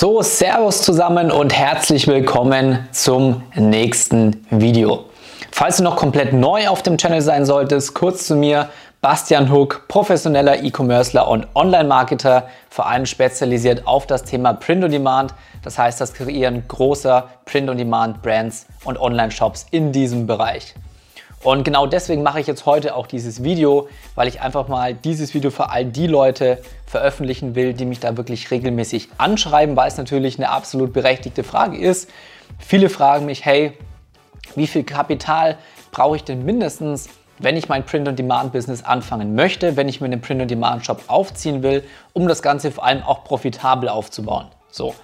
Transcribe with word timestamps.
So, 0.00 0.22
Servus 0.22 0.82
zusammen 0.82 1.32
und 1.32 1.52
herzlich 1.52 2.06
willkommen 2.06 2.86
zum 2.92 3.42
nächsten 3.56 4.46
Video. 4.48 5.06
Falls 5.50 5.78
du 5.78 5.82
noch 5.82 5.96
komplett 5.96 6.32
neu 6.32 6.68
auf 6.68 6.84
dem 6.84 6.96
Channel 6.96 7.20
sein 7.20 7.44
solltest, 7.44 7.94
kurz 7.94 8.28
zu 8.28 8.36
mir. 8.36 8.68
Bastian 9.00 9.50
Huck, 9.50 9.88
professioneller 9.88 10.62
E-Commercer 10.62 11.26
und 11.26 11.48
Online-Marketer, 11.56 12.46
vor 12.70 12.86
allem 12.86 13.06
spezialisiert 13.06 13.88
auf 13.88 14.06
das 14.06 14.22
Thema 14.22 14.52
Print 14.52 14.84
on 14.84 14.92
Demand, 14.92 15.34
das 15.64 15.76
heißt 15.76 16.00
das 16.00 16.14
Kreieren 16.14 16.62
großer 16.68 17.28
Print 17.44 17.68
on 17.68 17.76
Demand 17.76 18.22
Brands 18.22 18.66
und 18.84 19.00
Online-Shops 19.00 19.66
in 19.72 19.90
diesem 19.90 20.28
Bereich. 20.28 20.76
Und 21.42 21.62
genau 21.64 21.86
deswegen 21.86 22.22
mache 22.22 22.40
ich 22.40 22.46
jetzt 22.46 22.66
heute 22.66 22.96
auch 22.96 23.06
dieses 23.06 23.44
Video, 23.44 23.88
weil 24.16 24.26
ich 24.26 24.40
einfach 24.40 24.66
mal 24.66 24.94
dieses 24.94 25.34
Video 25.34 25.50
für 25.50 25.70
all 25.70 25.84
die 25.84 26.08
Leute 26.08 26.60
veröffentlichen 26.86 27.54
will, 27.54 27.74
die 27.74 27.84
mich 27.84 28.00
da 28.00 28.16
wirklich 28.16 28.50
regelmäßig 28.50 29.08
anschreiben, 29.18 29.76
weil 29.76 29.88
es 29.88 29.96
natürlich 29.96 30.38
eine 30.38 30.50
absolut 30.50 30.92
berechtigte 30.92 31.44
Frage 31.44 31.78
ist. 31.78 32.10
Viele 32.58 32.88
fragen 32.88 33.26
mich, 33.26 33.44
hey, 33.44 33.72
wie 34.56 34.66
viel 34.66 34.82
Kapital 34.82 35.58
brauche 35.92 36.16
ich 36.16 36.24
denn 36.24 36.44
mindestens, 36.44 37.08
wenn 37.38 37.56
ich 37.56 37.68
mein 37.68 37.84
Print-on-Demand-Business 37.84 38.82
anfangen 38.82 39.36
möchte, 39.36 39.76
wenn 39.76 39.88
ich 39.88 40.00
mir 40.00 40.06
einen 40.06 40.20
Print-on-Demand-Shop 40.20 41.04
aufziehen 41.06 41.62
will, 41.62 41.84
um 42.14 42.26
das 42.26 42.42
Ganze 42.42 42.72
vor 42.72 42.84
allem 42.84 43.04
auch 43.04 43.22
profitabel 43.22 43.88
aufzubauen. 43.88 44.48
So. 44.70 44.94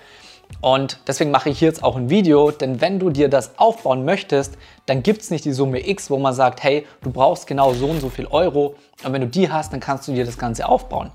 Und 0.65 1.01
deswegen 1.07 1.31
mache 1.31 1.51
ich 1.51 1.59
hier 1.59 1.69
jetzt 1.69 1.85
auch 1.85 1.95
ein 1.95 2.09
Video, 2.09 2.51
denn 2.51 2.81
wenn 2.81 2.99
du 2.99 3.11
dir 3.11 3.29
das 3.29 3.59
aufbauen 3.59 4.07
möchtest, 4.07 4.57
dann 4.87 5.03
gibt 5.03 5.21
es 5.21 5.31
nicht 5.31 5.45
die 5.45 5.53
Summe 5.53 5.87
X, 5.87 6.09
wo 6.09 6.17
man 6.17 6.33
sagt, 6.33 6.63
hey, 6.63 6.87
du 7.03 7.13
brauchst 7.13 7.47
genau 7.47 7.75
so 7.75 7.85
und 7.89 8.01
so 8.01 8.09
viel 8.09 8.25
Euro 8.29 8.75
und 9.05 9.13
wenn 9.13 9.21
du 9.21 9.27
die 9.27 9.53
hast, 9.53 9.75
dann 9.75 9.81
kannst 9.81 10.09
du 10.09 10.13
dir 10.13 10.25
das 10.25 10.39
Ganze 10.39 10.67
aufbauen. 10.67 11.11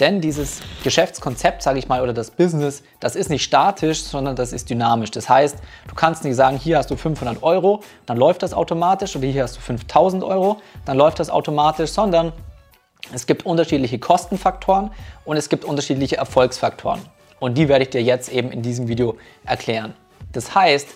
Denn 0.00 0.22
dieses 0.22 0.62
Geschäftskonzept, 0.84 1.62
sage 1.62 1.78
ich 1.78 1.86
mal, 1.86 2.00
oder 2.00 2.14
das 2.14 2.30
Business, 2.30 2.82
das 2.98 3.14
ist 3.14 3.28
nicht 3.28 3.44
statisch, 3.44 4.02
sondern 4.02 4.36
das 4.36 4.54
ist 4.54 4.70
dynamisch. 4.70 5.10
Das 5.10 5.28
heißt, 5.28 5.58
du 5.86 5.94
kannst 5.94 6.24
nicht 6.24 6.36
sagen, 6.36 6.56
hier 6.56 6.78
hast 6.78 6.90
du 6.90 6.96
500 6.96 7.42
Euro, 7.42 7.82
dann 8.06 8.16
läuft 8.16 8.42
das 8.42 8.54
automatisch, 8.54 9.14
oder 9.16 9.26
hier 9.26 9.42
hast 9.42 9.58
du 9.58 9.60
5000 9.60 10.24
Euro, 10.24 10.62
dann 10.86 10.96
läuft 10.96 11.20
das 11.20 11.28
automatisch, 11.28 11.90
sondern 11.90 12.32
es 13.12 13.26
gibt 13.26 13.44
unterschiedliche 13.44 13.98
Kostenfaktoren 13.98 14.92
und 15.26 15.36
es 15.36 15.50
gibt 15.50 15.66
unterschiedliche 15.66 16.16
Erfolgsfaktoren. 16.16 17.02
Und 17.40 17.58
die 17.58 17.68
werde 17.68 17.84
ich 17.84 17.90
dir 17.90 18.02
jetzt 18.02 18.30
eben 18.30 18.50
in 18.50 18.62
diesem 18.62 18.88
Video 18.88 19.16
erklären. 19.44 19.94
Das 20.32 20.54
heißt, 20.54 20.88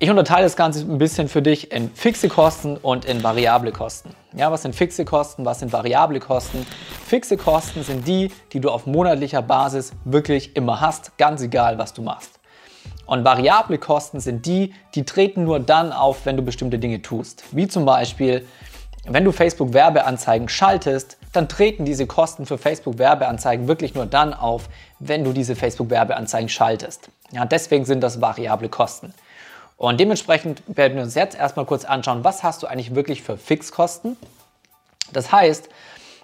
ich 0.00 0.10
unterteile 0.10 0.42
das 0.42 0.56
Ganze 0.56 0.80
ein 0.80 0.98
bisschen 0.98 1.28
für 1.28 1.40
dich 1.40 1.70
in 1.70 1.88
fixe 1.90 2.28
Kosten 2.28 2.76
und 2.76 3.04
in 3.04 3.22
variable 3.22 3.72
Kosten. 3.72 4.10
Ja, 4.36 4.50
was 4.50 4.62
sind 4.62 4.74
fixe 4.74 5.04
Kosten, 5.04 5.44
was 5.44 5.60
sind 5.60 5.72
variable 5.72 6.18
Kosten? 6.18 6.66
Fixe 7.06 7.36
Kosten 7.36 7.84
sind 7.84 8.06
die, 8.06 8.32
die 8.52 8.60
du 8.60 8.70
auf 8.70 8.86
monatlicher 8.86 9.40
Basis 9.40 9.92
wirklich 10.04 10.56
immer 10.56 10.80
hast, 10.80 11.16
ganz 11.16 11.42
egal, 11.42 11.78
was 11.78 11.92
du 11.94 12.02
machst. 12.02 12.40
Und 13.06 13.24
variable 13.24 13.78
Kosten 13.78 14.18
sind 14.20 14.46
die, 14.46 14.74
die 14.94 15.04
treten 15.04 15.44
nur 15.44 15.60
dann 15.60 15.92
auf, 15.92 16.26
wenn 16.26 16.36
du 16.36 16.42
bestimmte 16.42 16.78
Dinge 16.78 17.00
tust. 17.00 17.44
Wie 17.52 17.68
zum 17.68 17.84
Beispiel, 17.84 18.46
wenn 19.06 19.24
du 19.24 19.32
Facebook 19.32 19.74
Werbeanzeigen 19.74 20.48
schaltest, 20.48 21.18
dann 21.32 21.48
treten 21.48 21.84
diese 21.84 22.06
Kosten 22.06 22.46
für 22.46 22.58
Facebook 22.58 22.98
Werbeanzeigen 22.98 23.68
wirklich 23.68 23.94
nur 23.94 24.06
dann 24.06 24.34
auf, 24.34 24.68
wenn 25.08 25.24
du 25.24 25.32
diese 25.32 25.56
Facebook 25.56 25.90
Werbeanzeigen 25.90 26.48
schaltest. 26.48 27.08
Ja, 27.30 27.44
deswegen 27.44 27.84
sind 27.84 28.00
das 28.00 28.20
variable 28.20 28.68
Kosten. 28.68 29.12
Und 29.76 29.98
dementsprechend 29.98 30.62
werden 30.66 30.96
wir 30.96 31.02
uns 31.02 31.14
jetzt 31.14 31.36
erstmal 31.36 31.66
kurz 31.66 31.84
anschauen, 31.84 32.24
was 32.24 32.42
hast 32.42 32.62
du 32.62 32.66
eigentlich 32.66 32.94
wirklich 32.94 33.22
für 33.22 33.36
Fixkosten? 33.36 34.16
Das 35.12 35.32
heißt, 35.32 35.68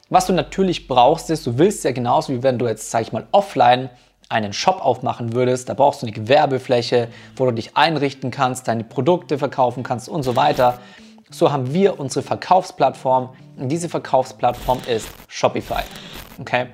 was 0.08 0.26
du 0.26 0.32
natürlich 0.32 0.88
brauchst, 0.88 1.30
ist, 1.30 1.46
du 1.46 1.58
willst 1.58 1.84
ja 1.84 1.92
genauso 1.92 2.32
wie 2.32 2.42
wenn 2.42 2.58
du 2.58 2.66
jetzt, 2.66 2.90
sag 2.90 3.02
ich 3.02 3.12
mal, 3.12 3.26
offline 3.32 3.90
einen 4.28 4.52
Shop 4.52 4.80
aufmachen 4.80 5.34
würdest, 5.34 5.68
da 5.68 5.74
brauchst 5.74 6.02
du 6.02 6.06
eine 6.06 6.12
Gewerbefläche, 6.12 7.08
wo 7.36 7.44
du 7.46 7.52
dich 7.52 7.76
einrichten 7.76 8.30
kannst, 8.30 8.68
deine 8.68 8.84
Produkte 8.84 9.38
verkaufen 9.38 9.82
kannst 9.82 10.08
und 10.08 10.22
so 10.22 10.36
weiter. 10.36 10.78
So 11.30 11.52
haben 11.52 11.74
wir 11.74 11.98
unsere 11.98 12.24
Verkaufsplattform 12.24 13.30
und 13.56 13.68
diese 13.68 13.88
Verkaufsplattform 13.88 14.80
ist 14.86 15.08
Shopify. 15.28 15.82
Okay? 16.40 16.66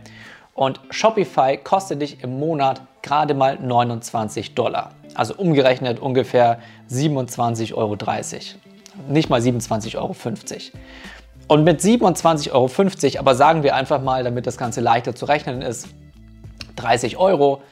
Und 0.57 0.81
Shopify 0.89 1.59
kostet 1.63 2.01
dich 2.01 2.25
im 2.25 2.39
Monat 2.39 2.81
gerade 3.03 3.35
mal 3.35 3.59
29 3.61 4.55
Dollar. 4.55 4.93
Also 5.15 5.35
umgerechnet 5.35 6.01
ungefähr 6.01 6.59
27,30 6.91 7.75
Euro. 7.75 7.97
Nicht 9.09 9.29
mal 9.29 9.41
27,50 9.41 9.97
Euro. 9.97 10.17
Und 11.49 11.65
mit 11.65 11.81
27,50 11.81 12.53
Euro, 12.53 13.19
aber 13.21 13.35
sagen 13.35 13.63
wir 13.63 13.77
einfach 13.77 14.01
mal, 14.01 14.25
damit 14.25 14.47
das 14.47 14.57
Ganze 14.57 14.81
leichter 14.81 15.15
zu 15.15 15.27
rechnen 15.27 15.61
ist, 15.61 15.89
30 16.77 17.19
Euro, 17.19 17.63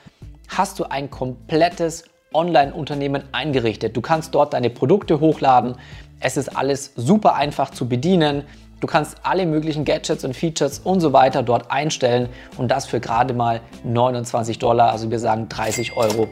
hast 0.48 0.78
du 0.78 0.84
ein 0.84 1.10
komplettes 1.10 2.04
Online-Unternehmen 2.34 3.24
eingerichtet. 3.32 3.96
Du 3.96 4.02
kannst 4.02 4.34
dort 4.34 4.52
deine 4.52 4.68
Produkte 4.68 5.20
hochladen. 5.20 5.76
Es 6.20 6.36
ist 6.36 6.54
alles 6.54 6.92
super 6.96 7.34
einfach 7.34 7.70
zu 7.70 7.88
bedienen. 7.88 8.44
Du 8.84 8.90
kannst 8.90 9.16
alle 9.22 9.46
möglichen 9.46 9.86
Gadgets 9.86 10.26
und 10.26 10.36
Features 10.36 10.78
und 10.80 11.00
so 11.00 11.14
weiter 11.14 11.42
dort 11.42 11.70
einstellen 11.70 12.28
und 12.58 12.70
das 12.70 12.84
für 12.84 13.00
gerade 13.00 13.32
mal 13.32 13.62
29 13.82 14.58
Dollar, 14.58 14.92
also 14.92 15.10
wir 15.10 15.18
sagen 15.18 15.48
30 15.48 15.96
Euro 15.96 16.28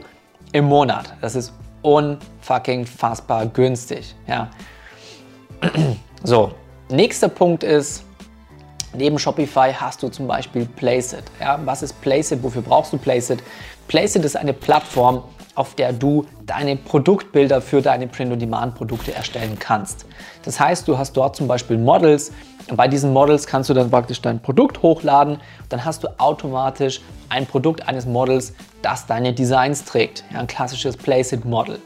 im 0.52 0.66
Monat. 0.66 1.14
Das 1.22 1.34
ist 1.34 1.54
unfucking 1.80 2.84
fassbar 2.84 3.46
günstig. 3.46 4.14
Ja. 4.26 4.50
So, 6.24 6.52
nächster 6.90 7.28
Punkt 7.28 7.64
ist, 7.64 8.04
neben 8.92 9.18
Shopify 9.18 9.72
hast 9.72 10.02
du 10.02 10.08
zum 10.08 10.26
Beispiel 10.26 10.66
Placeit. 10.66 11.24
Ja, 11.40 11.58
was 11.64 11.82
ist 11.82 12.00
Placeit? 12.02 12.42
Wofür 12.42 12.60
brauchst 12.60 12.92
du 12.92 12.98
Placeit? 12.98 13.42
Placeit 13.88 14.26
ist 14.26 14.36
eine 14.36 14.52
Plattform, 14.52 15.24
auf 15.54 15.74
der 15.74 15.92
du 15.92 16.26
deine 16.46 16.76
Produktbilder 16.76 17.60
für 17.60 17.82
deine 17.82 18.06
Print-on-Demand-Produkte 18.06 19.14
erstellen 19.14 19.58
kannst. 19.58 20.06
Das 20.44 20.58
heißt, 20.58 20.88
du 20.88 20.98
hast 20.98 21.12
dort 21.14 21.36
zum 21.36 21.46
Beispiel 21.48 21.78
Models. 21.78 22.32
Bei 22.74 22.88
diesen 22.88 23.12
Models 23.12 23.46
kannst 23.46 23.68
du 23.70 23.74
dann 23.74 23.90
praktisch 23.90 24.22
dein 24.22 24.40
Produkt 24.40 24.82
hochladen. 24.82 25.40
Dann 25.68 25.84
hast 25.84 26.04
du 26.04 26.08
automatisch 26.18 27.00
ein 27.28 27.46
Produkt 27.46 27.86
eines 27.88 28.06
Models, 28.06 28.54
das 28.82 29.06
deine 29.06 29.32
Designs 29.32 29.84
trägt. 29.84 30.24
Ja, 30.32 30.40
ein 30.40 30.46
klassisches 30.46 30.96
Place-It-Model. 30.96 31.78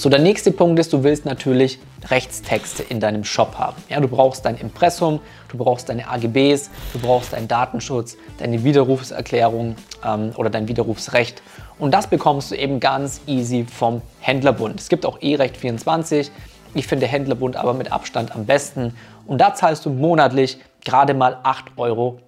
So, 0.00 0.08
der 0.08 0.20
nächste 0.20 0.50
Punkt 0.50 0.78
ist, 0.78 0.94
du 0.94 1.02
willst 1.02 1.26
natürlich 1.26 1.78
Rechtstexte 2.08 2.82
in 2.82 3.00
deinem 3.00 3.22
Shop 3.22 3.58
haben. 3.58 3.76
Ja, 3.90 4.00
du 4.00 4.08
brauchst 4.08 4.46
dein 4.46 4.56
Impressum, 4.56 5.20
du 5.48 5.58
brauchst 5.58 5.90
deine 5.90 6.08
AGBs, 6.08 6.70
du 6.94 6.98
brauchst 7.00 7.34
deinen 7.34 7.48
Datenschutz, 7.48 8.16
deine 8.38 8.64
Widerrufserklärung 8.64 9.76
ähm, 10.02 10.32
oder 10.36 10.48
dein 10.48 10.68
Widerrufsrecht. 10.68 11.42
Und 11.80 11.92
das 11.92 12.06
bekommst 12.06 12.50
du 12.50 12.56
eben 12.56 12.78
ganz 12.78 13.22
easy 13.26 13.64
vom 13.64 14.02
Händlerbund. 14.20 14.78
Es 14.78 14.90
gibt 14.90 15.06
auch 15.06 15.18
E-Recht 15.22 15.56
24. 15.56 16.30
Ich 16.74 16.86
finde 16.86 17.06
Händlerbund 17.06 17.56
aber 17.56 17.72
mit 17.72 17.90
Abstand 17.90 18.34
am 18.36 18.44
besten. 18.44 18.94
Und 19.26 19.40
da 19.40 19.54
zahlst 19.54 19.86
du 19.86 19.90
monatlich 19.90 20.58
gerade 20.84 21.14
mal 21.14 21.38
8,90 21.42 21.78
Euro. 21.78 22.18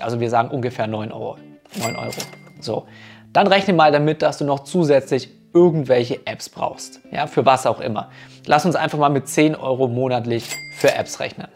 Also 0.00 0.18
wir 0.18 0.30
sagen 0.30 0.48
ungefähr 0.48 0.86
9 0.86 1.12
Euro. 1.12 1.36
9 1.78 1.94
Euro. 1.94 2.12
So. 2.60 2.86
Dann 3.34 3.46
rechne 3.46 3.74
mal 3.74 3.92
damit, 3.92 4.22
dass 4.22 4.38
du 4.38 4.46
noch 4.46 4.60
zusätzlich 4.60 5.28
irgendwelche 5.52 6.26
Apps 6.26 6.48
brauchst. 6.48 7.00
Ja, 7.12 7.26
für 7.26 7.44
was 7.44 7.66
auch 7.66 7.80
immer. 7.80 8.08
Lass 8.46 8.64
uns 8.64 8.76
einfach 8.76 8.98
mal 8.98 9.10
mit 9.10 9.28
10 9.28 9.56
Euro 9.56 9.88
monatlich 9.88 10.48
für 10.78 10.94
Apps 10.94 11.20
rechnen. 11.20 11.48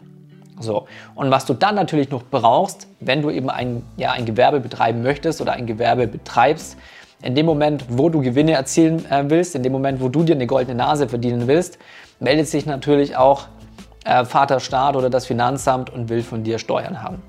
So. 0.59 0.85
Und 1.15 1.31
was 1.31 1.45
du 1.45 1.55
dann 1.55 1.73
natürlich 1.73 2.11
noch 2.11 2.21
brauchst, 2.23 2.87
wenn 2.99 3.23
du 3.23 3.31
eben 3.31 3.49
ein, 3.49 3.83
ja, 3.97 4.11
ein 4.11 4.25
Gewerbe 4.25 4.59
betreiben 4.59 5.01
möchtest 5.01 5.41
oder 5.41 5.53
ein 5.53 5.65
Gewerbe 5.65 6.05
betreibst, 6.05 6.77
in 7.23 7.35
dem 7.35 7.45
Moment, 7.45 7.85
wo 7.89 8.09
du 8.09 8.21
Gewinne 8.21 8.53
erzielen 8.53 9.05
äh, 9.09 9.29
willst, 9.29 9.55
in 9.55 9.63
dem 9.63 9.71
Moment, 9.71 10.01
wo 10.01 10.09
du 10.09 10.23
dir 10.23 10.35
eine 10.35 10.47
goldene 10.47 10.75
Nase 10.75 11.07
verdienen 11.07 11.47
willst, 11.47 11.77
meldet 12.19 12.47
sich 12.47 12.65
natürlich 12.65 13.15
auch 13.15 13.47
äh, 14.05 14.25
Vater 14.25 14.59
Staat 14.59 14.95
oder 14.95 15.09
das 15.09 15.25
Finanzamt 15.25 15.89
und 15.89 16.09
will 16.09 16.23
von 16.23 16.43
dir 16.43 16.59
Steuern 16.59 17.03
haben. 17.03 17.21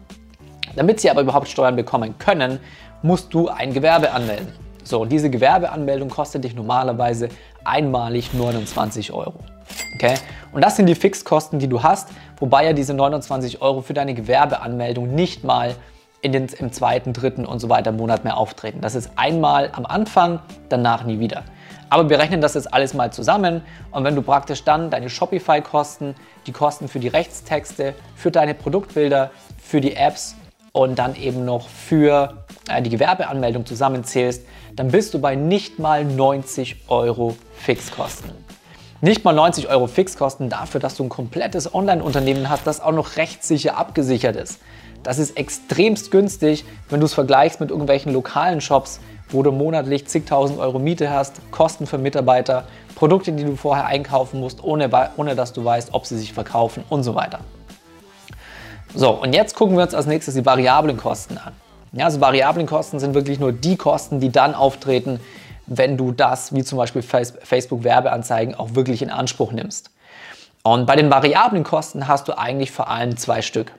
Damit 0.77 1.01
sie 1.01 1.11
aber 1.11 1.21
überhaupt 1.21 1.49
Steuern 1.49 1.77
bekommen 1.77 2.17
können, 2.19 2.59
musst 3.03 3.35
du 3.35 3.49
ein 3.49 3.75
Gewerbe 3.75 4.13
anmelden. 4.13 4.49
So, 4.85 5.05
diese 5.05 5.31
Gewerbeanmeldung 5.31 6.09
kostet 6.09 6.45
dich 6.45 6.55
normalerweise 6.55 7.29
einmalig 7.65 8.33
29 8.33 9.13
Euro. 9.13 9.35
Okay? 9.95 10.15
Und 10.53 10.65
das 10.65 10.77
sind 10.77 10.87
die 10.87 10.95
Fixkosten, 10.95 11.59
die 11.59 11.69
du 11.69 11.83
hast, 11.83 12.09
wobei 12.39 12.65
ja 12.65 12.73
diese 12.73 12.95
29 12.95 13.63
Euro 13.63 13.83
für 13.83 13.95
deine 13.95 14.15
Gewerbeanmeldung 14.15 15.15
nicht 15.15 15.45
mal 15.45 15.75
in 16.23 16.33
den, 16.33 16.47
im 16.47 16.73
zweiten, 16.73 17.13
dritten 17.13 17.45
und 17.45 17.59
so 17.59 17.69
weiter 17.69 17.93
Monat 17.93 18.25
mehr 18.25 18.37
auftreten. 18.37 18.81
Das 18.81 18.95
ist 18.95 19.11
einmal 19.17 19.71
am 19.73 19.85
Anfang, 19.85 20.41
danach 20.69 21.05
nie 21.05 21.19
wieder. 21.19 21.43
Aber 21.91 22.09
wir 22.09 22.19
rechnen 22.19 22.41
das 22.41 22.55
jetzt 22.55 22.73
alles 22.73 22.95
mal 22.95 23.13
zusammen 23.13 23.61
und 23.91 24.05
wenn 24.05 24.15
du 24.15 24.23
praktisch 24.23 24.65
dann 24.65 24.89
deine 24.89 25.11
Shopify-Kosten, 25.11 26.15
die 26.47 26.53
Kosten 26.53 26.89
für 26.89 27.01
die 27.01 27.09
Rechtstexte, 27.09 27.95
für 28.17 28.31
deine 28.31 28.55
Produktbilder, 28.55 29.31
für 29.61 29.83
die 29.83 29.95
Apps 29.95 30.37
und 30.73 30.99
dann 30.99 31.17
eben 31.17 31.45
noch 31.45 31.69
für 31.69 32.45
äh, 32.71 32.81
die 32.81 32.89
Gewerbeanmeldung 32.89 33.67
zusammenzählst, 33.67 34.47
dann 34.75 34.89
bist 34.89 35.13
du 35.13 35.21
bei 35.21 35.35
nicht 35.35 35.79
mal 35.79 36.05
90 36.05 36.77
Euro 36.89 37.37
Fixkosten. 37.57 38.31
Nicht 39.03 39.25
mal 39.25 39.33
90 39.33 39.69
Euro 39.69 39.89
Fixkosten 39.89 40.49
dafür, 40.49 40.81
dass 40.81 40.97
du 40.97 41.03
ein 41.03 41.09
komplettes 41.09 41.75
Online-Unternehmen 41.75 42.49
hast, 42.49 42.67
das 42.67 42.81
auch 42.81 42.93
noch 42.93 43.17
rechtssicher 43.17 43.77
abgesichert 43.77 44.37
ist. 44.37 44.61
Das 45.03 45.19
ist 45.19 45.37
extremst 45.37 46.11
günstig, 46.11 46.65
wenn 46.89 47.01
du 47.01 47.07
es 47.07 47.15
vergleichst 47.15 47.61
mit 47.61 47.71
irgendwelchen 47.71 48.13
lokalen 48.13 48.61
Shops, 48.61 49.01
wo 49.31 49.43
du 49.43 49.51
monatlich 49.51 50.07
zigtausend 50.07 50.61
Euro 50.61 50.79
Miete 50.79 51.11
hast, 51.11 51.41
Kosten 51.51 51.87
für 51.87 51.99
Mitarbeiter, 51.99 52.65
Produkte, 52.95 53.33
die 53.33 53.45
du 53.45 53.57
vorher 53.57 53.87
einkaufen 53.87 54.39
musst, 54.39 54.63
ohne, 54.63 54.89
ohne 55.17 55.35
dass 55.35 55.53
du 55.53 55.65
weißt, 55.65 55.93
ob 55.93 56.07
sie 56.07 56.19
sich 56.19 56.33
verkaufen 56.33 56.85
und 56.89 57.03
so 57.03 57.15
weiter. 57.15 57.41
So, 58.95 59.11
und 59.11 59.33
jetzt 59.33 59.57
gucken 59.57 59.77
wir 59.77 59.83
uns 59.83 59.95
als 59.95 60.07
nächstes 60.07 60.35
die 60.35 60.45
variablen 60.45 60.99
Kosten 60.99 61.39
an. 61.39 61.55
Ja, 61.93 62.05
also 62.05 62.21
variablen 62.21 62.67
Kosten 62.67 63.01
sind 63.01 63.15
wirklich 63.15 63.41
nur 63.41 63.53
die 63.53 63.77
Kosten, 63.77 64.21
die 64.21 64.31
dann 64.31 64.55
auftreten, 64.55 65.19
wenn 65.67 65.97
du 65.97 66.13
das, 66.13 66.55
wie 66.55 66.63
zum 66.63 66.79
Beispiel 66.79 67.03
Facebook 67.03 67.85
Werbeanzeigen, 67.85 68.55
auch 68.55 68.75
wirklich 68.75 69.03
in 69.03 69.11
Anspruch 69.11 69.53
nimmst. 69.53 69.91
Und 70.63 70.87
bei 70.87 70.95
den 70.95 71.11
variablen 71.11 71.65
Kosten 71.65 72.07
hast 72.07 72.29
du 72.29 72.39
eigentlich 72.39 72.71
vor 72.71 72.89
allem 72.89 73.17
zwei 73.17 73.43
Stück. 73.43 73.73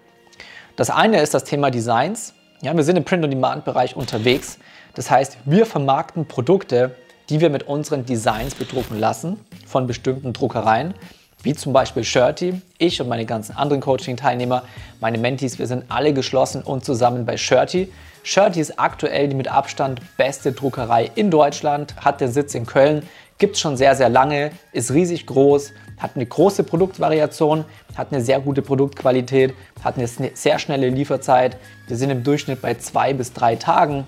Das 0.76 0.90
eine 0.90 1.22
ist 1.22 1.36
das 1.36 1.44
Thema 1.44 1.70
Designs. 1.70 2.34
Ja, 2.64 2.76
wir 2.76 2.84
sind 2.84 2.96
im 2.96 3.04
Print-on-Demand-Bereich 3.04 3.96
unterwegs. 3.96 4.58
Das 4.96 5.12
heißt, 5.12 5.38
wir 5.46 5.68
vermarkten 5.68 6.28
Produkte, 6.28 6.96
die 7.30 7.42
wir 7.42 7.52
mit 7.52 7.68
unseren 7.68 8.06
Designs 8.06 8.56
bedrucken 8.56 9.00
lassen 9.00 9.40
von 9.68 9.86
bestimmten 9.86 10.34
Druckereien, 10.34 10.96
wie 11.44 11.54
zum 11.54 11.74
Beispiel 11.74 12.04
Shirty. 12.04 12.60
Ich 12.80 13.00
und 13.00 13.08
meine 13.08 13.26
ganzen 13.28 13.56
anderen 13.56 13.82
Coaching-Teilnehmer, 13.82 14.64
meine 15.00 15.20
Mentees, 15.20 15.60
wir 15.60 15.68
sind 15.68 15.86
alle 15.90 16.12
geschlossen 16.12 16.64
und 16.64 16.84
zusammen 16.84 17.24
bei 17.24 17.38
Shirty. 17.38 17.94
Shirty 18.24 18.60
ist 18.60 18.80
aktuell 18.80 19.28
die 19.28 19.36
mit 19.36 19.50
Abstand 19.50 20.02
beste 20.18 20.54
Druckerei 20.54 21.12
in 21.14 21.30
Deutschland, 21.30 21.96
hat 21.98 22.20
den 22.20 22.32
Sitz 22.32 22.56
in 22.56 22.66
Köln, 22.66 23.08
gibt 23.44 23.58
es 23.58 23.60
schon 23.60 23.76
sehr, 23.76 23.94
sehr 23.94 24.08
lange, 24.08 24.52
ist 24.72 24.94
riesig 24.94 25.26
groß, 25.26 25.74
hat 26.00 26.12
eine 26.16 26.26
große 26.26 26.64
Produktvariation, 26.64 27.66
hat 27.94 28.14
eine 28.14 28.22
sehr 28.22 28.40
gute 28.40 28.62
Produktqualität, 28.62 29.54
hat 29.84 29.98
eine 29.98 30.08
sehr 30.08 30.60
schnelle 30.60 30.88
Lieferzeit. 30.88 31.58
Wir 31.90 31.98
sind 31.98 32.10
im 32.10 32.24
Durchschnitt 32.24 32.62
bei 32.62 32.76
zwei 32.76 33.12
bis 33.12 33.34
drei 33.34 33.58
Tagen, 33.58 34.08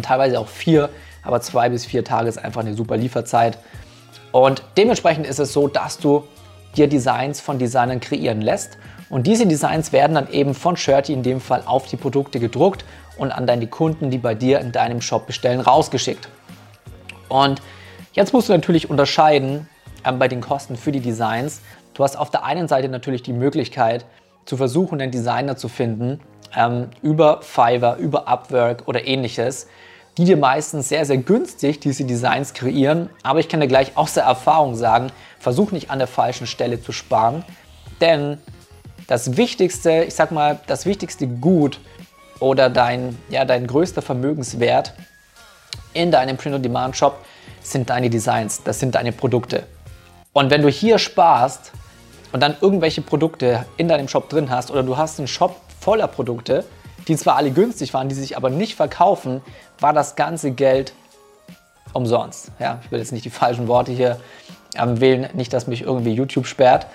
teilweise 0.00 0.40
auch 0.40 0.48
vier, 0.48 0.88
aber 1.22 1.42
zwei 1.42 1.68
bis 1.68 1.84
vier 1.84 2.02
Tage 2.02 2.30
ist 2.30 2.38
einfach 2.38 2.62
eine 2.62 2.72
super 2.72 2.96
Lieferzeit. 2.96 3.58
Und 4.32 4.62
dementsprechend 4.78 5.26
ist 5.26 5.38
es 5.38 5.52
so, 5.52 5.68
dass 5.68 5.98
du 5.98 6.24
dir 6.78 6.88
Designs 6.88 7.42
von 7.42 7.58
Designern 7.58 8.00
kreieren 8.00 8.40
lässt. 8.40 8.78
Und 9.10 9.26
diese 9.26 9.46
Designs 9.46 9.92
werden 9.92 10.14
dann 10.14 10.30
eben 10.30 10.54
von 10.54 10.78
Shirty 10.78 11.12
in 11.12 11.22
dem 11.22 11.42
Fall 11.42 11.62
auf 11.66 11.88
die 11.88 11.98
Produkte 11.98 12.40
gedruckt 12.40 12.86
und 13.18 13.32
an 13.32 13.46
deine 13.46 13.66
Kunden, 13.66 14.08
die 14.08 14.16
bei 14.16 14.34
dir 14.34 14.60
in 14.60 14.72
deinem 14.72 15.02
Shop 15.02 15.26
bestellen, 15.26 15.60
rausgeschickt. 15.60 16.30
Und 17.28 17.60
jetzt 18.12 18.32
musst 18.32 18.48
du 18.48 18.52
natürlich 18.52 18.90
unterscheiden 18.90 19.68
ähm, 20.04 20.18
bei 20.18 20.28
den 20.28 20.40
Kosten 20.40 20.76
für 20.76 20.92
die 20.92 21.00
Designs. 21.00 21.60
Du 21.94 22.04
hast 22.04 22.16
auf 22.16 22.30
der 22.30 22.44
einen 22.44 22.68
Seite 22.68 22.88
natürlich 22.88 23.22
die 23.22 23.32
Möglichkeit 23.32 24.04
zu 24.44 24.56
versuchen, 24.56 25.00
einen 25.00 25.12
Designer 25.12 25.56
zu 25.56 25.68
finden 25.68 26.20
ähm, 26.56 26.88
über 27.02 27.42
Fiverr, 27.42 27.96
über 27.96 28.26
Upwork 28.26 28.86
oder 28.86 29.06
ähnliches, 29.06 29.68
die 30.16 30.24
dir 30.24 30.36
meistens 30.36 30.88
sehr, 30.88 31.04
sehr 31.04 31.18
günstig 31.18 31.80
diese 31.80 32.04
Designs 32.04 32.52
kreieren. 32.54 33.10
Aber 33.22 33.38
ich 33.38 33.48
kann 33.48 33.60
dir 33.60 33.68
gleich 33.68 33.96
aus 33.96 34.14
der 34.14 34.24
Erfahrung 34.24 34.74
sagen, 34.74 35.12
versuch 35.38 35.72
nicht 35.72 35.90
an 35.90 35.98
der 35.98 36.08
falschen 36.08 36.46
Stelle 36.46 36.82
zu 36.82 36.92
sparen, 36.92 37.44
denn 38.00 38.38
das 39.06 39.36
wichtigste, 39.36 40.04
ich 40.04 40.14
sag 40.14 40.30
mal, 40.30 40.60
das 40.66 40.86
wichtigste 40.86 41.26
Gut 41.26 41.80
oder 42.38 42.70
dein, 42.70 43.18
ja, 43.28 43.44
dein 43.44 43.66
größter 43.66 44.02
Vermögenswert 44.02 44.94
in 45.92 46.10
deinem 46.10 46.36
Print-on-Demand-Shop 46.36 47.18
sind 47.72 47.90
deine 47.90 48.10
Designs, 48.10 48.62
das 48.62 48.80
sind 48.80 48.94
deine 48.94 49.12
Produkte. 49.12 49.64
Und 50.32 50.50
wenn 50.50 50.62
du 50.62 50.68
hier 50.68 50.98
sparst 50.98 51.72
und 52.32 52.40
dann 52.40 52.56
irgendwelche 52.60 53.02
Produkte 53.02 53.66
in 53.76 53.88
deinem 53.88 54.08
Shop 54.08 54.28
drin 54.28 54.50
hast 54.50 54.70
oder 54.70 54.82
du 54.82 54.96
hast 54.96 55.18
einen 55.18 55.28
Shop 55.28 55.56
voller 55.80 56.06
Produkte, 56.06 56.64
die 57.08 57.16
zwar 57.16 57.36
alle 57.36 57.50
günstig 57.50 57.94
waren, 57.94 58.08
die 58.08 58.14
sich 58.14 58.36
aber 58.36 58.50
nicht 58.50 58.76
verkaufen, 58.76 59.40
war 59.80 59.92
das 59.92 60.16
ganze 60.16 60.52
Geld 60.52 60.92
umsonst. 61.92 62.52
Ja, 62.58 62.80
ich 62.84 62.92
will 62.92 63.00
jetzt 63.00 63.12
nicht 63.12 63.24
die 63.24 63.30
falschen 63.30 63.66
Worte 63.66 63.92
hier 63.92 64.20
ähm, 64.76 65.00
wählen, 65.00 65.28
nicht, 65.34 65.52
dass 65.52 65.66
mich 65.66 65.82
irgendwie 65.82 66.12
YouTube 66.12 66.46
sperrt. 66.46 66.86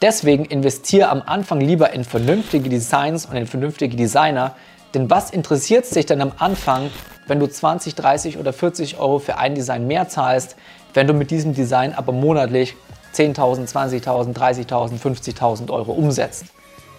Deswegen 0.00 0.46
investiere 0.46 1.10
am 1.10 1.22
Anfang 1.24 1.60
lieber 1.60 1.92
in 1.92 2.04
vernünftige 2.04 2.70
Designs 2.70 3.26
und 3.26 3.36
in 3.36 3.46
vernünftige 3.46 3.96
Designer. 3.96 4.54
Denn 4.94 5.08
was 5.08 5.30
interessiert 5.30 5.86
sich 5.86 6.06
denn 6.06 6.20
am 6.20 6.32
Anfang, 6.38 6.90
wenn 7.26 7.40
du 7.40 7.46
20, 7.48 7.94
30 7.94 8.38
oder 8.38 8.52
40 8.52 8.98
Euro 8.98 9.18
für 9.18 9.38
ein 9.38 9.54
Design 9.54 9.86
mehr 9.86 10.08
zahlst, 10.08 10.56
wenn 10.92 11.06
du 11.06 11.14
mit 11.14 11.30
diesem 11.30 11.54
Design 11.54 11.94
aber 11.94 12.12
monatlich 12.12 12.76
10.000, 13.14 13.72
20.000, 13.72 14.34
30.000, 14.34 15.00
50.000 15.00 15.70
Euro 15.70 15.92
umsetzt? 15.92 16.46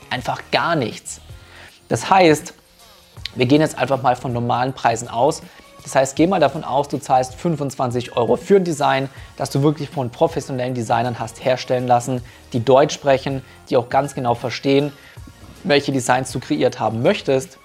Einfach 0.10 0.42
gar 0.52 0.76
nichts. 0.76 1.22
Das 1.88 2.10
heißt, 2.10 2.54
wir 3.36 3.46
gehen 3.46 3.62
jetzt 3.62 3.78
einfach 3.78 4.02
mal 4.02 4.16
von 4.16 4.34
normalen 4.34 4.74
Preisen 4.74 5.08
aus. 5.08 5.44
Das 5.84 5.96
heißt, 5.96 6.16
geh 6.16 6.28
mal 6.28 6.40
davon 6.40 6.64
aus, 6.64 6.88
du 6.88 6.98
zahlst 6.98 7.36
25 7.36 8.16
Euro 8.16 8.38
für 8.38 8.56
ein 8.56 8.64
Design, 8.64 9.10
das 9.38 9.50
du 9.50 9.62
wirklich 9.62 9.90
von 9.90 10.10
professionellen 10.10 10.74
Designern 10.74 11.20
hast 11.20 11.44
herstellen 11.44 11.88
lassen, 11.88 12.24
die 12.54 12.64
Deutsch 12.64 12.94
sprechen, 12.94 13.44
die 13.70 13.78
auch 13.78 13.90
ganz 13.90 14.16
genau 14.16 14.34
verstehen, 14.34 14.94
welche 15.64 15.92
Designs 15.92 16.32
du 16.32 16.40
kreiert 16.40 16.80
haben 16.80 17.02
möchtest 17.02 17.60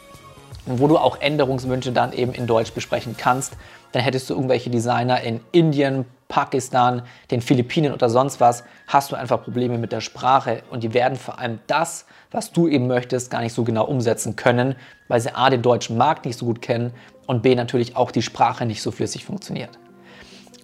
wo 0.77 0.87
du 0.87 0.99
auch 0.99 1.21
Änderungswünsche 1.21 1.93
dann 1.93 2.13
eben 2.13 2.33
in 2.33 2.47
Deutsch 2.47 2.73
besprechen 2.73 3.17
kannst. 3.17 3.57
Dann 3.93 4.03
hättest 4.03 4.29
du 4.29 4.35
irgendwelche 4.35 4.71
Designer 4.71 5.23
in 5.23 5.41
Indien, 5.53 6.05
Pakistan, 6.29 7.03
den 7.31 7.41
Philippinen 7.41 7.93
oder 7.93 8.11
sonst 8.11 8.39
was, 8.41 8.65
hast 8.87 9.11
du 9.11 9.17
einfach 9.17 9.43
Probleme 9.43 9.79
mit 9.79 9.93
der 9.93 10.03
Sprache 10.03 10.63
und 10.71 10.83
die 10.83 10.93
werden 10.93 11.17
vor 11.17 11.39
allem 11.39 11.59
das, 11.67 12.05
was 12.31 12.53
du 12.53 12.69
eben 12.69 12.87
möchtest, 12.87 13.31
gar 13.31 13.41
nicht 13.41 13.55
so 13.55 13.65
genau 13.65 13.87
umsetzen 13.87 14.37
können, 14.37 14.77
weil 15.09 15.21
sie 15.21 15.35
A, 15.35 15.49
den 15.49 15.63
deutschen 15.63 15.97
Markt 15.97 16.27
nicht 16.27 16.39
so 16.39 16.45
gut 16.45 16.61
kennen 16.61 16.93
und 17.27 17.43
B, 17.43 17.55
natürlich 17.55 17.97
auch 17.97 18.11
die 18.11 18.23
Sprache 18.23 18.67
nicht 18.67 18.83
so 18.83 18.91
flüssig 18.91 19.25
funktioniert. 19.25 19.71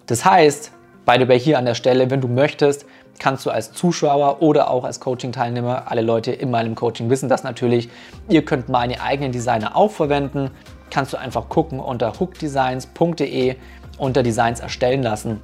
Das 0.06 0.24
heißt, 0.24 0.70
by 1.06 1.16
the 1.18 1.38
hier 1.38 1.58
an 1.58 1.64
der 1.64 1.74
Stelle, 1.74 2.10
wenn 2.10 2.20
du 2.20 2.28
möchtest, 2.28 2.84
kannst 3.18 3.46
du 3.46 3.50
als 3.50 3.72
Zuschauer 3.72 4.42
oder 4.42 4.70
auch 4.70 4.84
als 4.84 5.00
Coaching-Teilnehmer, 5.00 5.90
alle 5.90 6.02
Leute 6.02 6.32
in 6.32 6.50
meinem 6.50 6.74
Coaching 6.74 7.10
wissen 7.10 7.28
das 7.28 7.44
natürlich, 7.44 7.88
ihr 8.28 8.44
könnt 8.44 8.68
meine 8.68 9.00
eigenen 9.00 9.32
Designer 9.32 9.76
auch 9.76 9.90
verwenden, 9.90 10.50
kannst 10.90 11.12
du 11.12 11.16
einfach 11.16 11.48
gucken 11.48 11.80
unter 11.80 12.12
hookdesigns.de 12.18 13.56
unter 13.98 14.22
Designs 14.22 14.60
erstellen 14.60 15.02
lassen 15.02 15.40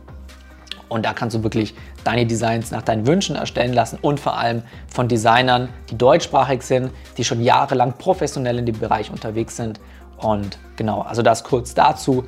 und 0.90 1.06
da 1.06 1.14
kannst 1.14 1.36
du 1.36 1.42
wirklich 1.44 1.74
deine 2.02 2.26
Designs 2.26 2.72
nach 2.72 2.82
deinen 2.82 3.06
Wünschen 3.06 3.36
erstellen 3.36 3.72
lassen 3.72 3.98
und 4.02 4.18
vor 4.18 4.36
allem 4.36 4.62
von 4.88 5.06
Designern, 5.06 5.68
die 5.88 5.96
deutschsprachig 5.96 6.62
sind, 6.62 6.90
die 7.16 7.24
schon 7.24 7.40
jahrelang 7.40 7.94
professionell 7.96 8.58
in 8.58 8.66
dem 8.66 8.78
Bereich 8.78 9.10
unterwegs 9.10 9.56
sind. 9.56 9.80
Und 10.18 10.58
genau, 10.76 11.02
also 11.02 11.22
das 11.22 11.44
kurz 11.44 11.74
dazu. 11.74 12.24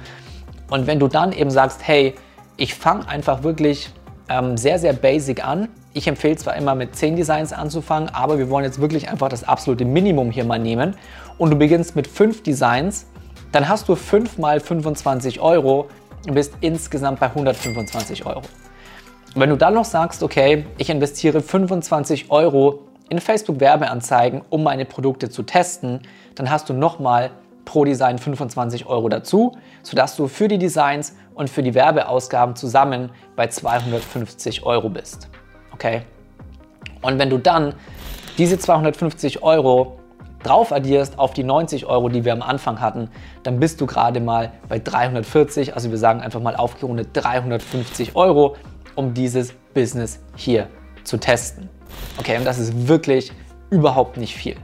Und 0.70 0.86
wenn 0.86 1.00
du 1.00 1.08
dann 1.08 1.32
eben 1.32 1.50
sagst, 1.50 1.80
hey, 1.86 2.14
ich 2.56 2.74
fange 2.74 3.08
einfach 3.08 3.43
wirklich 3.43 3.90
ähm, 4.29 4.56
sehr, 4.56 4.79
sehr 4.79 4.93
basic 4.93 5.46
an. 5.46 5.69
Ich 5.94 6.08
empfehle 6.08 6.36
zwar 6.36 6.56
immer 6.56 6.74
mit 6.74 6.96
10 6.96 7.17
Designs 7.17 7.52
anzufangen, 7.52 8.08
aber 8.08 8.38
wir 8.38 8.48
wollen 8.48 8.64
jetzt 8.64 8.81
wirklich 8.81 9.08
einfach 9.08 9.29
das 9.29 9.44
absolute 9.44 9.84
Minimum 9.84 10.31
hier 10.31 10.44
mal 10.44 10.58
nehmen. 10.58 10.96
Und 11.38 11.50
du 11.50 11.56
beginnst 11.56 11.96
mit 11.96 12.06
5 12.06 12.43
Designs, 12.43 13.06
dann 13.52 13.69
hast 13.69 13.88
du 13.88 13.94
5 13.94 14.38
mal 14.38 14.60
25 14.60 15.41
Euro 15.41 15.88
und 16.26 16.34
bist 16.34 16.55
insgesamt 16.60 17.20
bei 17.20 17.26
125 17.26 18.24
Euro. 18.26 18.43
Wenn 19.34 19.50
du 19.50 19.56
dann 19.56 19.74
noch 19.74 19.84
sagst, 19.84 20.22
okay, 20.22 20.67
ich 20.79 20.91
investiere 20.91 21.41
25 21.41 22.31
Euro 22.31 22.81
in 23.08 23.19
Facebook-Werbeanzeigen, 23.19 24.43
um 24.50 24.62
meine 24.62 24.84
Produkte 24.84 25.31
zu 25.31 25.43
testen, 25.43 26.00
dann 26.34 26.50
hast 26.50 26.69
du 26.69 26.74
nochmal 26.74 27.31
pro 27.64 27.84
Design 27.84 28.19
25 28.19 28.86
Euro 28.86 29.08
dazu, 29.08 29.56
sodass 29.82 30.16
du 30.16 30.28
für 30.28 30.48
die 30.48 30.58
Designs 30.58 31.14
und 31.34 31.48
für 31.48 31.62
die 31.62 31.74
Werbeausgaben 31.74 32.56
zusammen 32.56 33.10
bei 33.36 33.46
250 33.46 34.64
Euro 34.64 34.88
bist. 34.88 35.28
Okay? 35.72 36.02
Und 37.00 37.19
wenn 37.19 37.31
du 37.31 37.38
dann 37.38 37.74
diese 38.38 38.58
250 38.58 39.42
Euro 39.42 39.98
drauf 40.42 40.72
addierst 40.72 41.19
auf 41.19 41.32
die 41.32 41.44
90 41.44 41.86
Euro, 41.86 42.08
die 42.08 42.24
wir 42.24 42.32
am 42.32 42.42
Anfang 42.42 42.81
hatten, 42.81 43.08
dann 43.42 43.60
bist 43.60 43.81
du 43.81 43.86
gerade 43.86 44.20
mal 44.20 44.52
bei 44.69 44.78
340, 44.78 45.74
also 45.74 45.90
wir 45.90 45.98
sagen 45.98 46.20
einfach 46.20 46.40
mal 46.40 46.56
aufgerundet 46.56 47.10
350 47.12 48.16
Euro, 48.16 48.56
um 48.94 49.14
dieses 49.14 49.52
Business 49.74 50.20
hier 50.36 50.69
zu 51.04 51.19
testen. 51.19 51.69
Okay, 52.19 52.36
und 52.36 52.44
das 52.44 52.58
ist 52.58 52.88
wirklich 52.88 53.32
überhaupt 53.70 54.16
nicht 54.16 54.34
viel. 54.34 54.56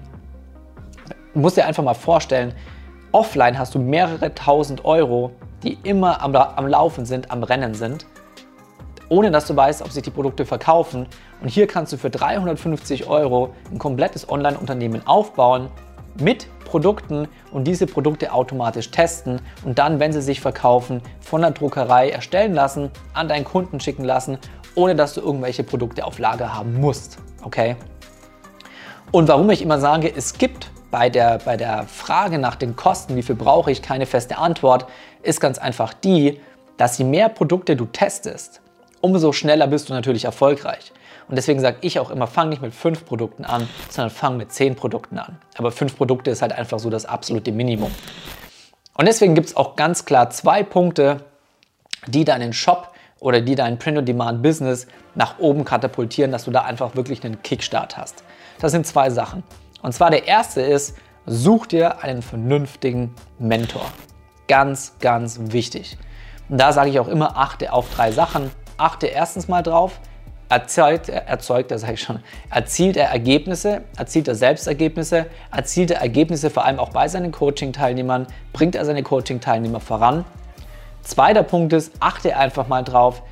Du 1.35 1.40
musst 1.40 1.57
dir 1.57 1.67
einfach 1.67 1.85
mal 1.85 1.95
vorstellen, 1.95 2.52
offline 3.19 3.59
hast 3.59 3.75
du 3.75 3.81
mehrere 3.81 4.33
tausend 4.35 4.85
Euro, 4.85 5.33
die 5.65 5.77
immer 5.83 6.23
am, 6.23 6.35
am 6.37 6.69
Laufen 6.69 7.05
sind, 7.05 7.31
am 7.31 7.43
Rennen 7.43 7.75
sind 7.75 8.07
ohne 9.09 9.31
dass 9.31 9.47
du 9.47 9.57
weißt, 9.57 9.83
ob 9.83 9.91
sich 9.91 10.03
die 10.03 10.11
Produkte 10.11 10.45
verkaufen. 10.45 11.07
Und 11.41 11.49
hier 11.49 11.67
kannst 11.67 11.93
du 11.93 11.97
für 11.97 12.11
350 12.11 13.09
Euro 13.09 13.55
ein 13.71 13.79
komplettes 13.79 14.29
Online-Unternehmen 14.29 15.07
aufbauen 15.07 15.69
mit 16.21 16.47
Produkten 16.65 17.29
und 17.53 17.65
diese 17.65 17.87
Produkte 17.87 18.33
automatisch 18.33 18.91
testen 18.91 19.41
und 19.65 19.79
dann, 19.79 20.01
wenn 20.01 20.13
sie 20.13 20.21
sich 20.21 20.41
verkaufen, 20.41 21.01
von 21.21 21.41
der 21.41 21.53
Druckerei 21.53 22.11
erstellen 22.11 22.53
lassen, 22.55 22.91
an 23.15 23.29
deinen 23.29 23.45
Kunden 23.45 23.81
schicken 23.81 24.05
lassen, 24.05 24.39
ohne 24.75 24.95
dass 24.95 25.15
du 25.15 25.21
irgendwelche 25.21 25.63
Produkte 25.63 26.05
auf 26.05 26.19
Lager 26.19 26.55
haben 26.55 26.79
musst. 26.79 27.19
Okay? 27.43 27.77
Und 29.13 29.29
warum 29.29 29.49
ich 29.49 29.63
immer 29.63 29.79
sage, 29.79 30.13
es 30.15 30.35
gibt 30.35 30.71
bei 30.90 31.11
der, 31.11 31.38
bei 31.45 31.57
der 31.57 31.85
Frage 31.85 32.38
nach 32.38 32.57
den 32.57 32.76
Kosten, 32.76 33.16
wie 33.16 33.23
viel 33.23 33.35
brauche 33.35 33.71
ich, 33.71 33.83
keine 33.83 34.07
feste 34.07 34.38
Antwort, 34.38 34.87
ist 35.23 35.40
ganz 35.40 35.59
einfach 35.59 35.92
die, 35.92 36.40
dass 36.76 36.99
je 36.99 37.04
mehr 37.04 37.28
Produkte 37.28 37.76
du 37.76 37.87
testest, 37.87 38.61
umso 39.00 39.33
schneller 39.33 39.66
bist 39.66 39.88
du 39.88 39.92
natürlich 39.92 40.25
erfolgreich. 40.25 40.92
Und 41.28 41.37
deswegen 41.37 41.61
sage 41.61 41.78
ich 41.83 41.99
auch 42.00 42.11
immer, 42.11 42.26
fang 42.26 42.49
nicht 42.49 42.62
mit 42.62 42.75
fünf 42.75 43.04
Produkten 43.04 43.45
an, 43.45 43.68
sondern 43.90 44.11
fang 44.11 44.38
mit 44.38 44.50
zehn 44.50 44.75
Produkten 44.75 45.18
an. 45.18 45.38
Aber 45.59 45.71
fünf 45.71 45.97
Produkte 45.97 46.30
ist 46.30 46.40
halt 46.40 46.52
einfach 46.52 46.78
so 46.78 46.88
das 46.88 47.04
absolute 47.04 47.52
Minimum. 47.52 47.90
Und 48.97 49.07
deswegen 49.07 49.35
gibt 49.35 49.49
es 49.49 49.57
auch 49.57 49.76
ganz 49.76 50.07
klar 50.07 50.30
zwei 50.30 50.62
Punkte, 50.62 51.18
die 52.07 52.25
deinen 52.25 52.52
Shop 52.54 52.92
oder 53.21 53.40
die 53.40 53.57
dein 53.57 53.78
Print-on-Demand-Business 53.78 54.87
nach 55.14 55.38
oben 55.38 55.64
katapultieren, 55.64 56.33
dass 56.33 56.45
du 56.45 56.50
da 56.50 56.62
einfach 56.62 56.97
wirklich 56.97 57.23
einen 57.25 57.42
Kickstart 57.42 57.99
hast. 57.99 58.25
Das 58.61 58.73
sind 58.73 58.87
zwei 58.87 59.11
Sachen. 59.11 59.42
Und 59.83 59.93
zwar 59.93 60.11
der 60.11 60.27
erste 60.27 60.61
ist, 60.61 60.97
such 61.27 61.67
dir 61.67 62.03
einen 62.03 62.23
vernünftigen 62.23 63.15
Mentor. 63.39 63.87
Ganz, 64.49 64.95
ganz 65.01 65.39
wichtig. 65.53 65.99
Und 66.49 66.59
da 66.59 66.73
sage 66.73 66.91
ich 66.91 66.99
auch 66.99 67.09
immer, 67.09 67.37
achte 67.37 67.73
auf 67.73 67.95
drei 67.95 68.11
Sachen. 68.13 68.51
Achte 68.79 69.09
erstens 69.09 69.49
mal 69.49 69.63
drauf, 69.63 70.01
erzeugt, 70.49 71.09
erzeugt 71.09 71.71
er, 71.71 71.79
sage 71.79 71.95
ich 71.95 72.01
schon, 72.01 72.21
erzielt 72.51 72.97
er 72.97 73.09
Ergebnisse, 73.09 73.83
erzielt 73.97 74.29
er 74.29 74.35
Selbstergebnisse, 74.35 75.27
erzielt 75.55 75.91
er 75.91 76.01
Ergebnisse 76.01 76.49
vor 76.49 76.65
allem 76.65 76.79
auch 76.79 76.91
bei 76.91 77.09
seinen 77.09 77.33
Coaching-Teilnehmern, 77.33 78.27
bringt 78.53 78.75
er 78.75 78.85
seine 78.85 79.03
Coaching-Teilnehmer 79.03 79.81
voran. 79.81 80.25
Zweiter 81.03 81.43
Punkt 81.43 81.73
ist, 81.73 81.93
achte 82.01 82.37
einfach 82.37 82.69
mal 82.69 82.83
drauf, 82.83 83.23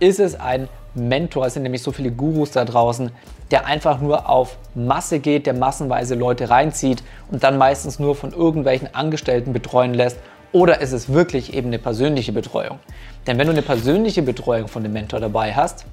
ist 0.00 0.20
es 0.20 0.38
ein 0.38 0.68
Mentor, 0.94 1.46
es 1.46 1.54
sind 1.54 1.62
nämlich 1.62 1.82
so 1.82 1.92
viele 1.92 2.10
Gurus 2.10 2.50
da 2.50 2.64
draußen, 2.64 3.10
der 3.50 3.66
einfach 3.66 4.00
nur 4.00 4.28
auf 4.28 4.56
Masse 4.74 5.20
geht, 5.20 5.46
der 5.46 5.54
massenweise 5.54 6.14
Leute 6.14 6.50
reinzieht 6.50 7.02
und 7.30 7.44
dann 7.44 7.58
meistens 7.58 7.98
nur 7.98 8.14
von 8.14 8.32
irgendwelchen 8.32 8.94
Angestellten 8.94 9.52
betreuen 9.52 9.94
lässt 9.94 10.18
oder 10.52 10.80
ist 10.80 10.92
es 10.92 11.12
wirklich 11.12 11.54
eben 11.54 11.68
eine 11.68 11.78
persönliche 11.78 12.32
Betreuung? 12.32 12.78
Denn 13.26 13.38
wenn 13.38 13.46
du 13.46 13.52
eine 13.52 13.62
persönliche 13.62 14.22
Betreuung 14.22 14.68
von 14.68 14.82
dem 14.82 14.92
Mentor 14.92 15.20
dabei 15.20 15.54
hast, 15.54 15.84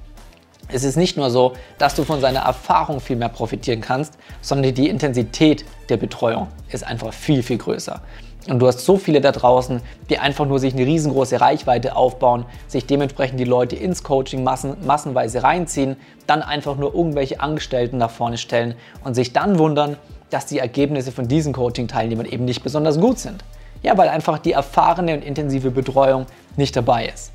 es 0.68 0.84
ist 0.84 0.96
nicht 0.96 1.16
nur 1.16 1.30
so, 1.30 1.52
dass 1.78 1.94
du 1.94 2.04
von 2.04 2.20
seiner 2.20 2.40
Erfahrung 2.40 3.00
viel 3.00 3.16
mehr 3.16 3.28
profitieren 3.28 3.80
kannst, 3.80 4.14
sondern 4.40 4.74
die 4.74 4.88
Intensität 4.88 5.64
der 5.88 5.98
Betreuung 5.98 6.48
ist 6.70 6.84
einfach 6.84 7.12
viel, 7.12 7.42
viel 7.42 7.58
größer. 7.58 8.00
Und 8.48 8.58
du 8.58 8.66
hast 8.66 8.80
so 8.80 8.98
viele 8.98 9.20
da 9.20 9.32
draußen, 9.32 9.80
die 10.10 10.18
einfach 10.18 10.46
nur 10.46 10.58
sich 10.58 10.74
eine 10.74 10.84
riesengroße 10.84 11.40
Reichweite 11.40 11.96
aufbauen, 11.96 12.44
sich 12.66 12.86
dementsprechend 12.86 13.40
die 13.40 13.44
Leute 13.44 13.74
ins 13.76 14.02
Coaching 14.02 14.44
massen, 14.44 14.76
massenweise 14.84 15.42
reinziehen, 15.42 15.96
dann 16.26 16.42
einfach 16.42 16.76
nur 16.76 16.94
irgendwelche 16.94 17.40
Angestellten 17.40 17.96
nach 17.96 18.10
vorne 18.10 18.36
stellen 18.36 18.74
und 19.02 19.14
sich 19.14 19.32
dann 19.32 19.58
wundern, 19.58 19.96
dass 20.28 20.46
die 20.46 20.58
Ergebnisse 20.58 21.12
von 21.12 21.26
diesen 21.28 21.52
Coaching-Teilnehmern 21.52 22.26
eben 22.26 22.44
nicht 22.44 22.62
besonders 22.62 23.00
gut 23.00 23.18
sind. 23.18 23.44
Ja, 23.82 23.96
weil 23.96 24.08
einfach 24.08 24.38
die 24.38 24.52
erfahrene 24.52 25.14
und 25.14 25.24
intensive 25.24 25.70
Betreuung 25.70 26.26
nicht 26.56 26.74
dabei 26.76 27.06
ist. 27.06 27.32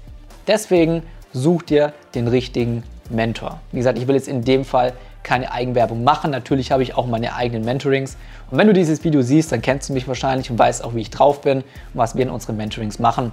Deswegen 0.47 1.03
such 1.31 1.63
dir 1.63 1.93
den 2.15 2.27
richtigen 2.27 2.83
Mentor. 3.09 3.61
Wie 3.71 3.77
gesagt, 3.77 3.97
ich 3.97 4.07
will 4.07 4.15
jetzt 4.15 4.27
in 4.27 4.43
dem 4.43 4.65
Fall 4.65 4.93
keine 5.23 5.51
Eigenwerbung 5.51 6.03
machen. 6.03 6.31
Natürlich 6.31 6.71
habe 6.71 6.83
ich 6.83 6.95
auch 6.95 7.05
meine 7.05 7.35
eigenen 7.35 7.65
Mentorings. 7.65 8.17
Und 8.51 8.57
wenn 8.57 8.67
du 8.67 8.73
dieses 8.73 9.03
Video 9.03 9.21
siehst, 9.21 9.51
dann 9.51 9.61
kennst 9.61 9.89
du 9.89 9.93
mich 9.93 10.07
wahrscheinlich 10.07 10.49
und 10.49 10.57
weißt 10.57 10.83
auch, 10.83 10.95
wie 10.95 11.01
ich 11.01 11.09
drauf 11.09 11.41
bin 11.41 11.59
und 11.59 11.65
was 11.93 12.15
wir 12.15 12.23
in 12.23 12.29
unseren 12.29 12.57
Mentorings 12.57 12.99
machen. 12.99 13.31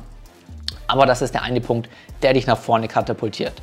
Aber 0.89 1.07
das 1.07 1.23
ist 1.23 1.35
der 1.35 1.43
eine 1.43 1.61
Punkt, 1.61 1.89
der 2.23 2.33
dich 2.33 2.47
nach 2.47 2.59
vorne 2.59 2.89
katapultiert. 2.89 3.55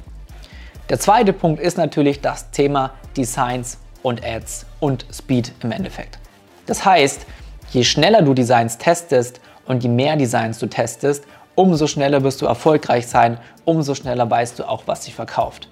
Der 0.89 0.99
zweite 0.99 1.31
Punkt 1.31 1.61
ist 1.61 1.77
natürlich 1.77 2.21
das 2.21 2.51
Thema 2.51 2.91
Designs 3.15 3.77
und 4.01 4.23
Ads 4.25 4.65
und 4.79 5.05
Speed 5.11 5.53
im 5.61 5.71
Endeffekt. 5.71 6.19
Das 6.65 6.85
heißt, 6.85 7.25
je 7.71 7.83
schneller 7.83 8.21
du 8.21 8.33
Designs 8.33 8.77
testest 8.77 9.39
und 9.65 9.83
je 9.83 9.89
mehr 9.89 10.17
Designs 10.17 10.59
du 10.59 10.67
testest, 10.67 11.23
umso 11.55 11.87
schneller 11.87 12.23
wirst 12.23 12.41
du 12.41 12.45
erfolgreich 12.45 13.07
sein, 13.07 13.37
umso 13.65 13.95
schneller 13.95 14.29
weißt 14.29 14.59
du 14.59 14.67
auch, 14.67 14.83
was 14.85 15.05
sich 15.05 15.15
verkauft. 15.15 15.69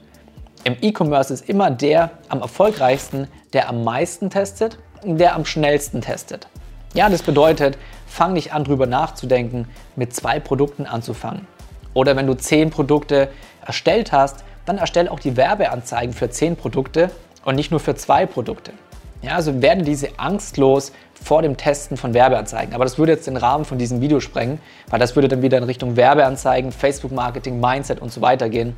Im 0.64 0.78
E-Commerce 0.80 1.34
ist 1.34 1.50
immer 1.50 1.72
der 1.72 2.12
am 2.30 2.42
erfolgreichsten, 2.42 3.28
der 3.54 3.68
am 3.68 3.84
meisten 3.84 4.30
testet, 4.30 4.78
der 5.04 5.36
am 5.36 5.46
schnellsten 5.46 6.02
testet. 6.02 6.48
Ja, 6.94 7.10
das 7.10 7.24
bedeutet, 7.24 7.80
fang 8.06 8.34
nicht 8.34 8.54
an, 8.54 8.64
drüber 8.64 8.86
nachzudenken, 8.86 9.68
mit 9.96 10.14
zwei 10.14 10.40
Produkten 10.40 10.86
anzufangen. 10.86 11.48
Oder 11.96 12.16
wenn 12.16 12.28
du 12.28 12.36
zehn 12.36 12.70
Produkte 12.70 13.30
erstellt 13.66 14.12
hast, 14.12 14.44
dann 14.66 14.78
erstell 14.78 15.10
auch 15.10 15.20
die 15.20 15.36
Werbeanzeigen 15.36 16.14
für 16.14 16.30
zehn 16.30 16.56
Produkte 16.56 17.10
und 17.44 17.56
nicht 17.56 17.72
nur 17.72 17.80
für 17.80 17.96
zwei 17.96 18.28
Produkte. 18.28 18.72
Ja, 19.24 19.36
also 19.36 19.62
werde 19.62 19.84
diese 19.84 20.10
Angst 20.18 20.58
los 20.58 20.92
vor 21.14 21.42
dem 21.42 21.58
Testen 21.58 21.98
von 21.98 22.14
Werbeanzeigen. 22.14 22.76
Aber 22.76 22.84
das 22.84 23.00
würde 23.00 23.14
jetzt 23.14 23.26
den 23.26 23.38
Rahmen 23.38 23.66
von 23.66 23.80
diesem 23.80 24.00
Video 24.02 24.20
sprengen, 24.20 24.60
weil 24.90 25.00
das 25.00 25.16
würde 25.16 25.28
dann 25.28 25.42
wieder 25.42 25.58
in 25.58 25.64
Richtung 25.64 25.96
Werbeanzeigen, 25.96 26.72
Facebook-Marketing, 26.72 27.60
Mindset 27.60 28.00
und 28.00 28.12
so 28.12 28.22
weiter 28.22 28.50
gehen. 28.50 28.76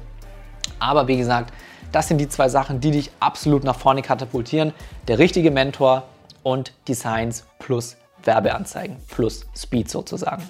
Aber 0.79 1.07
wie 1.07 1.17
gesagt, 1.17 1.53
das 1.93 2.07
sind 2.07 2.17
die 2.17 2.27
zwei 2.27 2.49
Sachen, 2.49 2.81
die 2.81 2.91
dich 2.91 3.11
absolut 3.21 3.63
nach 3.63 3.77
vorne 3.77 4.01
katapultieren. 4.01 4.73
Der 5.07 5.19
richtige 5.19 5.51
Mentor 5.51 6.03
und 6.41 6.73
Designs 6.87 7.45
plus 7.59 7.95
Werbeanzeigen 8.23 8.97
plus 9.07 9.45
Speed 9.55 9.89
sozusagen. 9.89 10.49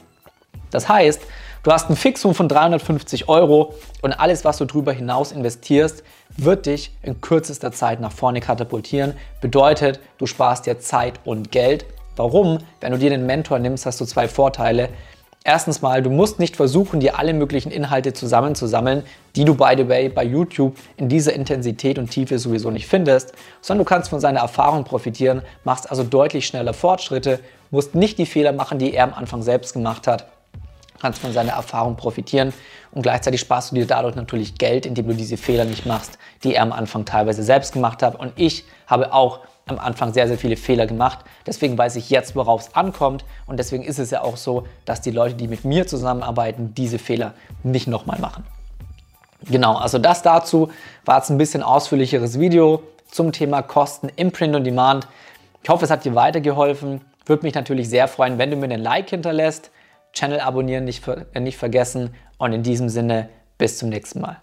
Das 0.72 0.90
heißt, 0.90 1.22
du 1.62 1.72
hast 1.72 1.90
ein 1.90 1.96
Fixum 1.96 2.34
von 2.34 2.48
350 2.48 3.30
Euro 3.30 3.76
und 4.02 4.14
alles, 4.14 4.46
was 4.46 4.58
du 4.58 4.66
darüber 4.66 4.94
hinaus 4.94 5.32
investierst, 5.32 6.04
wird 6.36 6.66
dich 6.66 6.96
in 7.04 7.22
kürzester 7.22 7.72
Zeit 7.72 8.00
nach 8.00 8.12
vorne 8.12 8.40
katapultieren. 8.40 9.14
Bedeutet, 9.42 10.00
du 10.18 10.26
sparst 10.26 10.66
dir 10.66 10.80
Zeit 10.80 11.20
und 11.26 11.52
Geld. 11.52 11.86
Warum? 12.16 12.60
Wenn 12.80 12.92
du 12.92 12.98
dir 12.98 13.10
den 13.10 13.26
Mentor 13.26 13.60
nimmst, 13.60 13.86
hast 13.86 14.00
du 14.00 14.06
zwei 14.06 14.28
Vorteile. 14.28 14.90
Erstens 15.46 15.82
mal, 15.82 16.02
du 16.02 16.10
musst 16.10 16.40
nicht 16.40 16.56
versuchen, 16.56 17.02
dir 17.02 17.20
alle 17.20 17.34
möglichen 17.34 17.70
Inhalte 17.70 18.14
zusammenzusammeln, 18.14 19.04
die 19.36 19.44
du, 19.44 19.56
by 19.56 19.74
the 19.76 19.90
way, 19.90 20.08
bei 20.08 20.24
YouTube 20.24 20.78
in 20.96 21.10
dieser 21.10 21.34
Intensität 21.34 22.00
und 22.00 22.10
Tiefe 22.10 22.40
sowieso 22.40 22.72
nicht 22.72 22.88
findest, 22.88 23.34
sondern 23.60 23.84
du 23.84 23.90
kannst 23.90 24.10
von 24.10 24.22
seiner 24.22 24.40
Erfahrung 24.40 24.86
profitieren, 24.86 25.42
machst 25.66 25.90
also 25.90 26.04
deutlich 26.04 26.48
schneller 26.48 26.74
Fortschritte, 26.74 27.42
musst 27.72 27.94
nicht 27.94 28.18
die 28.20 28.26
Fehler 28.26 28.54
machen, 28.54 28.80
die 28.80 28.94
er 28.94 29.04
am 29.04 29.14
Anfang 29.14 29.42
selbst 29.42 29.74
gemacht 29.74 30.08
hat, 30.08 30.28
kannst 31.02 31.20
von 31.20 31.34
seiner 31.34 31.52
Erfahrung 31.52 31.98
profitieren 31.98 32.54
und 32.92 33.02
gleichzeitig 33.02 33.42
sparst 33.42 33.72
du 33.72 33.76
dir 33.76 33.86
dadurch 33.86 34.16
natürlich 34.16 34.58
Geld, 34.58 34.86
indem 34.86 35.10
du 35.10 35.14
diese 35.14 35.36
Fehler 35.36 35.66
nicht 35.66 35.86
machst, 35.86 36.18
die 36.46 36.56
er 36.56 36.64
am 36.64 36.72
Anfang 36.72 37.04
teilweise 37.04 37.44
selbst 37.44 37.74
gemacht 37.74 38.02
hat. 38.02 38.18
Und 38.18 38.32
ich 38.38 38.64
habe 38.88 39.12
auch 39.12 39.42
am 39.66 39.80
Anfang 39.80 40.14
sehr, 40.14 40.28
sehr 40.28 40.38
viele 40.38 40.58
Fehler 40.58 40.88
gemacht. 40.88 41.20
Deswegen 41.48 41.78
weiß 41.78 41.96
ich 41.96 42.10
jetzt, 42.10 42.36
worauf 42.36 42.62
es 42.62 42.76
ankommt. 42.76 43.24
Und 43.46 43.58
deswegen 43.58 43.84
ist 43.84 44.00
es 44.00 44.12
ja 44.12 44.22
auch 44.22 44.38
so, 44.38 44.68
dass 44.86 45.02
die 45.02 45.12
Leute, 45.12 45.36
die 45.36 45.48
mit 45.48 45.64
mir 45.64 45.88
zusammenarbeiten, 45.88 46.74
diese 46.76 47.00
Fehler 47.00 47.34
nicht 47.64 47.88
nochmal 47.88 48.20
machen. 48.20 48.44
Genau, 49.50 49.76
also 49.76 50.00
das 50.00 50.22
dazu 50.22 50.70
war 51.06 51.18
jetzt 51.18 51.30
ein 51.30 51.38
bisschen 51.38 51.64
ausführlicheres 51.64 52.40
Video 52.40 52.82
zum 53.10 53.32
Thema 53.32 53.62
Kosten 53.62 54.10
im 54.16 54.32
Print 54.32 54.56
on 54.56 54.64
Demand. 54.64 55.08
Ich 55.62 55.70
hoffe, 55.70 55.86
es 55.86 55.92
hat 55.92 56.06
dir 56.06 56.16
weitergeholfen. 56.16 57.02
Würde 57.26 57.44
mich 57.44 57.54
natürlich 57.54 57.90
sehr 57.90 58.08
freuen, 58.08 58.38
wenn 58.38 58.52
du 58.52 58.58
mir 58.58 58.66
einen 58.66 58.82
Like 58.82 59.10
hinterlässt. 59.10 59.72
Channel 60.14 60.40
abonnieren 60.40 60.86
nicht, 60.86 61.04
nicht 61.40 61.58
vergessen. 61.58 62.14
Und 62.38 62.54
in 62.54 62.64
diesem 62.64 62.90
Sinne, 62.90 63.30
bis 63.58 63.78
zum 63.78 63.90
nächsten 63.90 64.22
Mal. 64.22 64.38